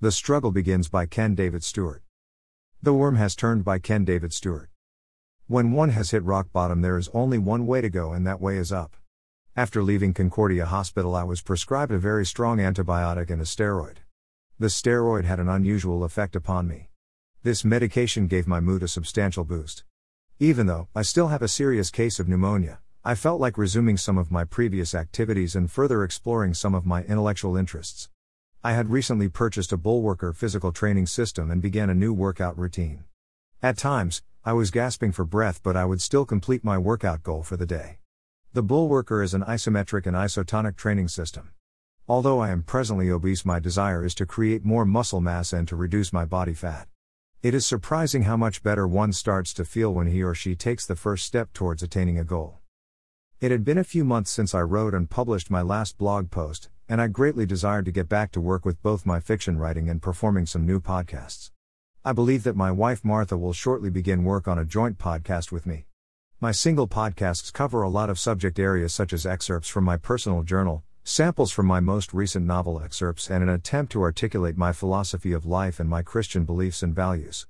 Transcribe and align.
The 0.00 0.12
Struggle 0.12 0.52
Begins 0.52 0.88
by 0.88 1.06
Ken 1.06 1.34
David 1.34 1.64
Stewart. 1.64 2.04
The 2.80 2.94
Worm 2.94 3.16
Has 3.16 3.34
Turned 3.34 3.64
by 3.64 3.80
Ken 3.80 4.04
David 4.04 4.32
Stewart. 4.32 4.70
When 5.48 5.72
one 5.72 5.88
has 5.88 6.12
hit 6.12 6.22
rock 6.22 6.52
bottom, 6.52 6.82
there 6.82 6.98
is 6.98 7.10
only 7.12 7.36
one 7.36 7.66
way 7.66 7.80
to 7.80 7.90
go, 7.90 8.12
and 8.12 8.24
that 8.24 8.40
way 8.40 8.58
is 8.58 8.70
up. 8.70 8.94
After 9.56 9.82
leaving 9.82 10.14
Concordia 10.14 10.66
Hospital, 10.66 11.16
I 11.16 11.24
was 11.24 11.42
prescribed 11.42 11.90
a 11.90 11.98
very 11.98 12.24
strong 12.24 12.58
antibiotic 12.58 13.28
and 13.28 13.42
a 13.42 13.44
steroid. 13.44 13.96
The 14.56 14.68
steroid 14.68 15.24
had 15.24 15.40
an 15.40 15.48
unusual 15.48 16.04
effect 16.04 16.36
upon 16.36 16.68
me. 16.68 16.90
This 17.42 17.64
medication 17.64 18.28
gave 18.28 18.46
my 18.46 18.60
mood 18.60 18.84
a 18.84 18.86
substantial 18.86 19.42
boost. 19.42 19.82
Even 20.38 20.68
though 20.68 20.86
I 20.94 21.02
still 21.02 21.26
have 21.26 21.42
a 21.42 21.48
serious 21.48 21.90
case 21.90 22.20
of 22.20 22.28
pneumonia, 22.28 22.78
I 23.04 23.16
felt 23.16 23.40
like 23.40 23.58
resuming 23.58 23.96
some 23.96 24.16
of 24.16 24.30
my 24.30 24.44
previous 24.44 24.94
activities 24.94 25.56
and 25.56 25.68
further 25.68 26.04
exploring 26.04 26.54
some 26.54 26.76
of 26.76 26.86
my 26.86 27.02
intellectual 27.02 27.56
interests. 27.56 28.08
I 28.64 28.72
had 28.72 28.90
recently 28.90 29.28
purchased 29.28 29.72
a 29.72 29.78
Bullworker 29.78 30.34
physical 30.34 30.72
training 30.72 31.06
system 31.06 31.48
and 31.48 31.62
began 31.62 31.88
a 31.88 31.94
new 31.94 32.12
workout 32.12 32.58
routine. 32.58 33.04
At 33.62 33.78
times, 33.78 34.20
I 34.44 34.52
was 34.52 34.72
gasping 34.72 35.12
for 35.12 35.24
breath, 35.24 35.62
but 35.62 35.76
I 35.76 35.84
would 35.84 36.02
still 36.02 36.24
complete 36.24 36.64
my 36.64 36.76
workout 36.76 37.22
goal 37.22 37.44
for 37.44 37.56
the 37.56 37.66
day. 37.66 37.98
The 38.54 38.64
Bullworker 38.64 39.22
is 39.22 39.32
an 39.32 39.42
isometric 39.42 40.06
and 40.06 40.16
isotonic 40.16 40.74
training 40.74 41.06
system. 41.06 41.50
Although 42.08 42.40
I 42.40 42.50
am 42.50 42.64
presently 42.64 43.08
obese, 43.10 43.44
my 43.44 43.60
desire 43.60 44.04
is 44.04 44.14
to 44.16 44.26
create 44.26 44.64
more 44.64 44.84
muscle 44.84 45.20
mass 45.20 45.52
and 45.52 45.68
to 45.68 45.76
reduce 45.76 46.12
my 46.12 46.24
body 46.24 46.54
fat. 46.54 46.88
It 47.44 47.54
is 47.54 47.64
surprising 47.64 48.24
how 48.24 48.36
much 48.36 48.64
better 48.64 48.88
one 48.88 49.12
starts 49.12 49.54
to 49.54 49.64
feel 49.64 49.94
when 49.94 50.08
he 50.08 50.24
or 50.24 50.34
she 50.34 50.56
takes 50.56 50.84
the 50.84 50.96
first 50.96 51.24
step 51.24 51.52
towards 51.52 51.84
attaining 51.84 52.18
a 52.18 52.24
goal. 52.24 52.58
It 53.40 53.52
had 53.52 53.64
been 53.64 53.78
a 53.78 53.84
few 53.84 54.04
months 54.04 54.32
since 54.32 54.52
I 54.52 54.62
wrote 54.62 54.94
and 54.94 55.08
published 55.08 55.48
my 55.48 55.62
last 55.62 55.96
blog 55.96 56.32
post, 56.32 56.70
and 56.88 57.00
I 57.00 57.08
greatly 57.08 57.44
desired 57.44 57.84
to 57.84 57.92
get 57.92 58.08
back 58.08 58.32
to 58.32 58.40
work 58.40 58.64
with 58.64 58.82
both 58.82 59.04
my 59.04 59.20
fiction 59.20 59.58
writing 59.58 59.90
and 59.90 60.00
performing 60.00 60.46
some 60.46 60.64
new 60.64 60.80
podcasts. 60.80 61.50
I 62.04 62.12
believe 62.12 62.44
that 62.44 62.56
my 62.56 62.70
wife 62.70 63.04
Martha 63.04 63.36
will 63.36 63.52
shortly 63.52 63.90
begin 63.90 64.24
work 64.24 64.48
on 64.48 64.58
a 64.58 64.64
joint 64.64 64.96
podcast 64.96 65.52
with 65.52 65.66
me. 65.66 65.84
My 66.40 66.52
single 66.52 66.88
podcasts 66.88 67.52
cover 67.52 67.82
a 67.82 67.88
lot 67.88 68.08
of 68.08 68.18
subject 68.18 68.58
areas 68.58 68.94
such 68.94 69.12
as 69.12 69.26
excerpts 69.26 69.68
from 69.68 69.84
my 69.84 69.96
personal 69.98 70.42
journal, 70.42 70.84
samples 71.04 71.50
from 71.50 71.66
my 71.66 71.80
most 71.80 72.14
recent 72.14 72.46
novel 72.46 72.80
excerpts, 72.80 73.28
and 73.28 73.42
an 73.42 73.48
attempt 73.50 73.92
to 73.92 74.02
articulate 74.02 74.56
my 74.56 74.72
philosophy 74.72 75.32
of 75.32 75.44
life 75.44 75.80
and 75.80 75.90
my 75.90 76.00
Christian 76.00 76.44
beliefs 76.44 76.82
and 76.82 76.94
values. 76.94 77.46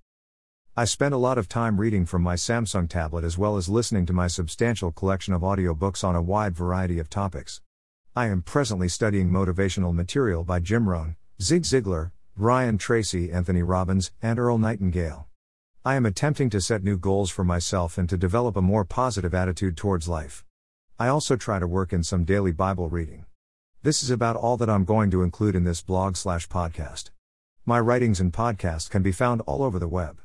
I 0.76 0.84
spend 0.84 1.12
a 1.12 1.18
lot 1.18 1.38
of 1.38 1.48
time 1.48 1.78
reading 1.78 2.06
from 2.06 2.22
my 2.22 2.34
Samsung 2.34 2.88
tablet 2.88 3.24
as 3.24 3.36
well 3.36 3.56
as 3.56 3.68
listening 3.68 4.06
to 4.06 4.12
my 4.12 4.26
substantial 4.26 4.90
collection 4.90 5.34
of 5.34 5.42
audiobooks 5.42 6.02
on 6.02 6.16
a 6.16 6.22
wide 6.22 6.56
variety 6.56 6.98
of 6.98 7.10
topics. 7.10 7.60
I 8.18 8.26
am 8.26 8.42
presently 8.42 8.88
studying 8.88 9.30
motivational 9.30 9.94
material 9.94 10.42
by 10.42 10.58
Jim 10.58 10.88
Rohn, 10.88 11.14
Zig 11.40 11.62
Ziglar, 11.62 12.10
Brian 12.36 12.76
Tracy, 12.76 13.30
Anthony 13.30 13.62
Robbins, 13.62 14.10
and 14.20 14.40
Earl 14.40 14.58
Nightingale. 14.58 15.28
I 15.84 15.94
am 15.94 16.04
attempting 16.04 16.50
to 16.50 16.60
set 16.60 16.82
new 16.82 16.98
goals 16.98 17.30
for 17.30 17.44
myself 17.44 17.96
and 17.96 18.08
to 18.08 18.16
develop 18.16 18.56
a 18.56 18.60
more 18.60 18.84
positive 18.84 19.34
attitude 19.34 19.76
towards 19.76 20.08
life. 20.08 20.44
I 20.98 21.06
also 21.06 21.36
try 21.36 21.60
to 21.60 21.68
work 21.68 21.92
in 21.92 22.02
some 22.02 22.24
daily 22.24 22.50
Bible 22.50 22.88
reading. 22.88 23.24
This 23.84 24.02
is 24.02 24.10
about 24.10 24.34
all 24.34 24.56
that 24.56 24.68
I'm 24.68 24.84
going 24.84 25.12
to 25.12 25.22
include 25.22 25.54
in 25.54 25.62
this 25.62 25.80
blog 25.80 26.16
slash 26.16 26.48
podcast. 26.48 27.10
My 27.64 27.78
writings 27.78 28.18
and 28.18 28.32
podcasts 28.32 28.90
can 28.90 29.04
be 29.04 29.12
found 29.12 29.42
all 29.42 29.62
over 29.62 29.78
the 29.78 29.86
web. 29.86 30.20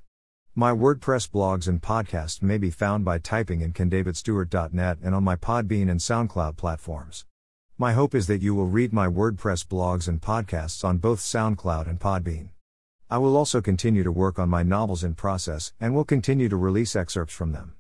My 0.56 0.72
WordPress 0.72 1.30
blogs 1.30 1.68
and 1.68 1.80
podcasts 1.80 2.42
may 2.42 2.58
be 2.58 2.72
found 2.72 3.06
by 3.06 3.20
typing 3.20 3.62
in 3.62 3.72
kendavidstewart.net 3.72 4.98
and 5.04 5.14
on 5.14 5.24
my 5.24 5.36
Podbean 5.36 5.92
and 5.92 6.00
SoundCloud 6.00 6.58
platforms. 6.58 7.26
My 7.84 7.92
hope 7.92 8.16
is 8.16 8.28
that 8.28 8.42
you 8.42 8.56
will 8.56 8.68
read 8.68 8.94
my 8.94 9.08
WordPress 9.08 9.66
blogs 9.68 10.08
and 10.08 10.22
podcasts 10.22 10.86
on 10.86 11.00
both 11.00 11.20
SoundCloud 11.20 11.86
and 11.90 12.00
Podbean. 12.00 12.52
I 13.10 13.18
will 13.18 13.36
also 13.36 13.60
continue 13.60 14.04
to 14.04 14.10
work 14.10 14.40
on 14.40 14.48
my 14.48 14.64
novels 14.64 15.04
in 15.04 15.16
process 15.16 15.74
and 15.82 15.94
will 15.94 16.06
continue 16.06 16.48
to 16.48 16.56
release 16.56 16.96
excerpts 16.96 17.34
from 17.34 17.52
them. 17.52 17.74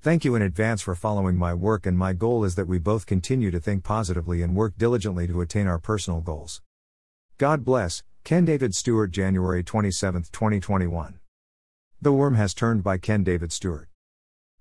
Thank 0.00 0.24
you 0.24 0.34
in 0.34 0.40
advance 0.40 0.80
for 0.80 0.94
following 0.94 1.36
my 1.36 1.52
work, 1.52 1.84
and 1.84 1.98
my 1.98 2.14
goal 2.14 2.44
is 2.44 2.54
that 2.54 2.66
we 2.66 2.78
both 2.78 3.04
continue 3.04 3.50
to 3.50 3.60
think 3.60 3.84
positively 3.84 4.40
and 4.40 4.56
work 4.56 4.78
diligently 4.78 5.26
to 5.26 5.42
attain 5.42 5.66
our 5.66 5.78
personal 5.78 6.22
goals. 6.22 6.62
God 7.36 7.62
bless, 7.62 8.02
Ken 8.24 8.46
David 8.46 8.74
Stewart, 8.74 9.10
January 9.10 9.62
27, 9.62 10.22
2021. 10.32 11.18
The 12.00 12.12
Worm 12.12 12.36
Has 12.36 12.54
Turned 12.54 12.82
by 12.82 12.96
Ken 12.96 13.22
David 13.22 13.52
Stewart. 13.52 13.90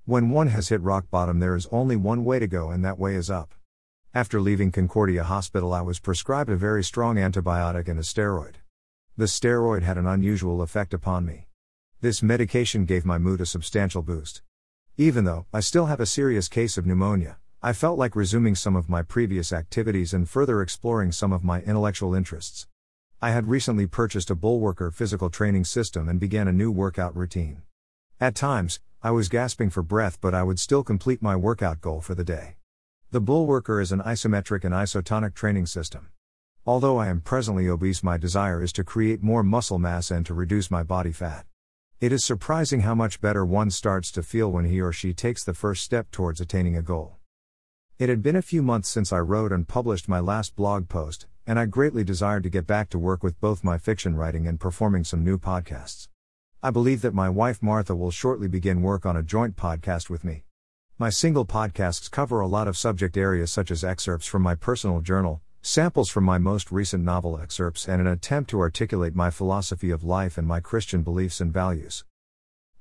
When 0.03 0.31
one 0.31 0.47
has 0.47 0.67
hit 0.67 0.81
rock 0.81 1.05
bottom, 1.09 1.39
there 1.39 1.55
is 1.55 1.65
only 1.71 1.95
one 1.95 2.25
way 2.25 2.39
to 2.39 2.47
go, 2.47 2.71
and 2.71 2.83
that 2.83 2.99
way 2.99 3.15
is 3.15 3.29
up. 3.29 3.55
After 4.13 4.41
leaving 4.41 4.73
Concordia 4.73 5.23
Hospital, 5.23 5.71
I 5.71 5.79
was 5.79 6.01
prescribed 6.01 6.49
a 6.49 6.57
very 6.57 6.83
strong 6.83 7.15
antibiotic 7.15 7.87
and 7.87 7.97
a 7.97 8.03
steroid. 8.03 8.55
The 9.15 9.23
steroid 9.23 9.83
had 9.83 9.97
an 9.97 10.05
unusual 10.05 10.61
effect 10.61 10.93
upon 10.93 11.25
me. 11.25 11.47
This 12.01 12.21
medication 12.21 12.83
gave 12.83 13.05
my 13.05 13.17
mood 13.17 13.39
a 13.39 13.45
substantial 13.45 14.01
boost. 14.01 14.41
Even 14.97 15.23
though 15.23 15.45
I 15.53 15.61
still 15.61 15.85
have 15.85 16.01
a 16.01 16.05
serious 16.05 16.49
case 16.49 16.77
of 16.77 16.85
pneumonia, 16.85 17.37
I 17.63 17.71
felt 17.71 17.97
like 17.97 18.13
resuming 18.13 18.53
some 18.53 18.75
of 18.75 18.89
my 18.89 19.01
previous 19.01 19.53
activities 19.53 20.13
and 20.13 20.29
further 20.29 20.61
exploring 20.61 21.13
some 21.13 21.31
of 21.31 21.45
my 21.45 21.61
intellectual 21.61 22.13
interests. 22.13 22.67
I 23.21 23.31
had 23.31 23.47
recently 23.47 23.87
purchased 23.87 24.29
a 24.29 24.35
Bullworker 24.35 24.93
physical 24.93 25.29
training 25.29 25.63
system 25.63 26.09
and 26.09 26.19
began 26.19 26.49
a 26.49 26.51
new 26.51 26.69
workout 26.69 27.15
routine. 27.15 27.61
At 28.19 28.35
times, 28.35 28.81
I 29.01 29.11
was 29.11 29.29
gasping 29.29 29.69
for 29.69 29.81
breath, 29.81 30.19
but 30.19 30.35
I 30.35 30.43
would 30.43 30.59
still 30.59 30.83
complete 30.83 31.21
my 31.21 31.37
workout 31.37 31.79
goal 31.79 32.01
for 32.01 32.13
the 32.13 32.25
day. 32.25 32.57
The 33.13 33.21
Bullworker 33.21 33.81
is 33.81 33.91
an 33.91 33.99
isometric 33.99 34.63
and 34.63 34.73
isotonic 34.73 35.33
training 35.33 35.65
system. 35.65 36.07
Although 36.65 36.97
I 36.97 37.07
am 37.07 37.19
presently 37.19 37.67
obese, 37.67 38.01
my 38.03 38.15
desire 38.15 38.63
is 38.63 38.71
to 38.71 38.85
create 38.85 39.21
more 39.21 39.43
muscle 39.43 39.77
mass 39.77 40.11
and 40.11 40.25
to 40.27 40.33
reduce 40.33 40.71
my 40.71 40.81
body 40.81 41.11
fat. 41.11 41.45
It 41.99 42.13
is 42.13 42.23
surprising 42.23 42.81
how 42.81 42.95
much 42.95 43.19
better 43.19 43.45
one 43.45 43.69
starts 43.69 44.13
to 44.13 44.23
feel 44.23 44.49
when 44.49 44.63
he 44.63 44.79
or 44.79 44.93
she 44.93 45.13
takes 45.13 45.43
the 45.43 45.53
first 45.53 45.83
step 45.83 46.09
towards 46.09 46.39
attaining 46.39 46.77
a 46.77 46.81
goal. 46.81 47.17
It 47.99 48.07
had 48.07 48.21
been 48.21 48.37
a 48.37 48.41
few 48.41 48.61
months 48.61 48.87
since 48.87 49.11
I 49.11 49.19
wrote 49.19 49.51
and 49.51 49.67
published 49.67 50.07
my 50.07 50.21
last 50.21 50.55
blog 50.55 50.87
post, 50.87 51.27
and 51.45 51.59
I 51.59 51.65
greatly 51.65 52.05
desired 52.05 52.43
to 52.43 52.49
get 52.49 52.65
back 52.65 52.89
to 52.91 52.97
work 52.97 53.23
with 53.23 53.41
both 53.41 53.61
my 53.61 53.77
fiction 53.77 54.15
writing 54.15 54.47
and 54.47 54.57
performing 54.57 55.03
some 55.03 55.21
new 55.21 55.37
podcasts. 55.37 56.07
I 56.63 56.69
believe 56.69 57.01
that 57.01 57.13
my 57.13 57.27
wife 57.27 57.61
Martha 57.61 57.93
will 57.93 58.11
shortly 58.11 58.47
begin 58.47 58.81
work 58.81 59.05
on 59.05 59.17
a 59.17 59.21
joint 59.21 59.57
podcast 59.57 60.09
with 60.09 60.23
me. 60.23 60.45
My 61.01 61.09
single 61.09 61.47
podcasts 61.47 62.11
cover 62.11 62.41
a 62.41 62.47
lot 62.47 62.67
of 62.67 62.77
subject 62.77 63.17
areas 63.17 63.51
such 63.51 63.71
as 63.71 63.83
excerpts 63.83 64.27
from 64.27 64.43
my 64.43 64.53
personal 64.53 65.01
journal, 65.01 65.41
samples 65.63 66.11
from 66.11 66.23
my 66.23 66.37
most 66.37 66.71
recent 66.71 67.03
novel 67.03 67.39
excerpts, 67.39 67.87
and 67.87 67.99
an 67.99 68.05
attempt 68.05 68.51
to 68.51 68.59
articulate 68.59 69.15
my 69.15 69.31
philosophy 69.31 69.89
of 69.89 70.03
life 70.03 70.37
and 70.37 70.47
my 70.47 70.59
Christian 70.59 71.01
beliefs 71.01 71.41
and 71.41 71.51
values. 71.51 72.05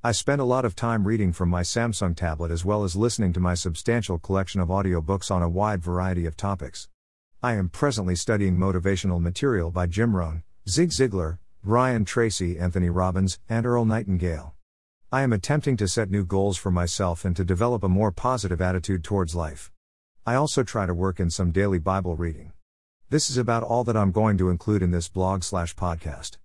I 0.05 0.13
spend 0.13 0.39
a 0.39 0.45
lot 0.45 0.67
of 0.67 0.77
time 0.77 1.07
reading 1.07 1.33
from 1.33 1.49
my 1.49 1.63
Samsung 1.63 2.15
tablet 2.15 2.51
as 2.51 2.63
well 2.63 2.85
as 2.85 2.95
listening 2.95 3.33
to 3.33 3.41
my 3.41 3.55
substantial 3.55 4.19
collection 4.19 4.61
of 4.61 4.69
audiobooks 4.69 5.31
on 5.31 5.41
a 5.41 5.49
wide 5.49 5.83
variety 5.83 6.27
of 6.27 6.37
topics. 6.37 6.91
I 7.43 7.55
am 7.55 7.71
presently 7.71 8.17
studying 8.17 8.59
motivational 8.59 9.23
material 9.23 9.71
by 9.71 9.87
Jim 9.87 10.15
Rohn, 10.15 10.43
Zig 10.69 10.91
Ziglar, 10.91 11.39
Brian 11.65 12.05
Tracy, 12.05 12.59
Anthony 12.59 12.91
Robbins, 12.91 13.39
and 13.49 13.65
Earl 13.65 13.87
Nightingale. 13.87 14.55
I 15.12 15.22
am 15.22 15.32
attempting 15.32 15.76
to 15.78 15.88
set 15.88 16.09
new 16.09 16.25
goals 16.25 16.56
for 16.56 16.71
myself 16.71 17.25
and 17.25 17.34
to 17.34 17.44
develop 17.44 17.82
a 17.82 17.88
more 17.88 18.12
positive 18.12 18.60
attitude 18.60 19.03
towards 19.03 19.34
life. 19.34 19.72
I 20.25 20.37
also 20.37 20.62
try 20.62 20.87
to 20.87 20.94
work 20.94 21.19
in 21.19 21.31
some 21.31 21.50
daily 21.50 21.81
Bible 21.81 22.15
reading. 22.15 22.53
This 23.09 23.28
is 23.28 23.37
about 23.37 23.65
all 23.65 23.82
that 23.82 23.97
I'm 23.97 24.12
going 24.12 24.38
to 24.38 24.50
include 24.50 24.84
in 24.84 24.93
this 24.93 25.09
blog 25.09 25.43
slash 25.43 25.75
podcast. 25.75 26.38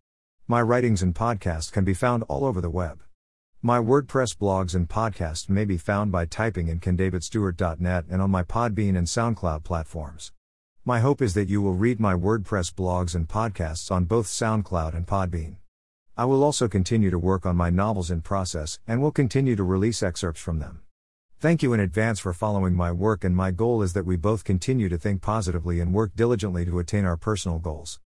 My 0.47 0.63
writings 0.63 1.03
and 1.03 1.13
podcasts 1.13 1.71
can 1.71 1.85
be 1.85 1.93
found 1.93 2.23
all 2.23 2.43
over 2.43 2.59
the 2.59 2.71
web. 2.71 3.03
My 3.61 3.77
WordPress 3.77 4.35
blogs 4.35 4.73
and 4.73 4.89
podcasts 4.89 5.47
may 5.47 5.65
be 5.65 5.77
found 5.77 6.11
by 6.11 6.25
typing 6.25 6.67
in 6.67 6.79
kendavidstewart.net 6.79 8.05
and 8.09 8.19
on 8.19 8.31
my 8.31 8.41
Podbean 8.41 8.97
and 8.97 9.05
SoundCloud 9.05 9.63
platforms. 9.63 10.31
My 10.83 11.01
hope 11.01 11.21
is 11.21 11.35
that 11.35 11.49
you 11.49 11.61
will 11.61 11.75
read 11.75 11.99
my 11.99 12.15
WordPress 12.15 12.73
blogs 12.73 13.13
and 13.13 13.27
podcasts 13.27 13.91
on 13.91 14.05
both 14.05 14.25
SoundCloud 14.25 14.95
and 14.95 15.05
Podbean. 15.05 15.57
I 16.17 16.23
will 16.23 16.45
also 16.45 16.69
continue 16.69 17.09
to 17.09 17.19
work 17.19 17.45
on 17.45 17.57
my 17.57 17.69
novels 17.69 18.09
in 18.09 18.21
process 18.21 18.79
and 18.87 19.01
will 19.01 19.11
continue 19.11 19.57
to 19.57 19.65
release 19.65 20.01
excerpts 20.01 20.39
from 20.39 20.59
them. 20.59 20.79
Thank 21.41 21.61
you 21.61 21.73
in 21.73 21.81
advance 21.81 22.21
for 22.21 22.31
following 22.31 22.73
my 22.73 22.93
work, 22.93 23.25
and 23.25 23.35
my 23.35 23.51
goal 23.51 23.81
is 23.81 23.91
that 23.91 24.05
we 24.05 24.15
both 24.15 24.45
continue 24.45 24.87
to 24.87 24.97
think 24.97 25.21
positively 25.21 25.81
and 25.81 25.93
work 25.93 26.15
diligently 26.15 26.63
to 26.63 26.79
attain 26.79 27.03
our 27.03 27.17
personal 27.17 27.59
goals. 27.59 27.99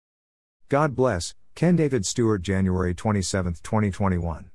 God 0.71 0.97
bless, 0.97 1.35
Ken 1.55 1.77
David 1.77 2.07
Stewart, 2.07 2.41
January 2.41 2.95
27, 2.95 3.57
2021. 3.63 4.51